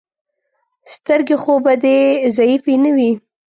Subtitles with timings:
[0.93, 1.97] سترګې خو به دې
[2.35, 3.11] ضعیفې نه وي.